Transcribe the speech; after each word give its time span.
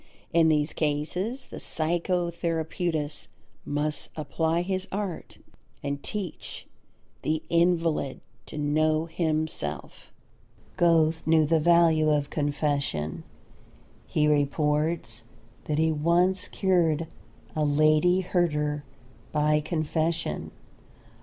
In 0.33 0.49
these 0.49 0.73
cases 0.73 1.45
the 1.45 1.59
psychotherapeutist 1.59 3.27
must 3.65 4.09
apply 4.15 4.63
his 4.63 4.87
art 4.91 5.37
and 5.83 6.01
teach 6.01 6.65
the 7.21 7.43
invalid 7.51 8.19
to 8.47 8.57
know 8.57 9.05
himself. 9.05 10.11
Goethe 10.75 11.21
knew 11.27 11.45
the 11.45 11.59
value 11.59 12.09
of 12.09 12.31
confession. 12.31 13.23
He 14.07 14.27
reports 14.27 15.23
that 15.65 15.77
he 15.77 15.91
once 15.91 16.47
cured 16.47 17.05
a 17.55 17.63
Lady 17.63 18.21
Herder 18.21 18.83
by 19.31 19.59
confession. 19.59 20.49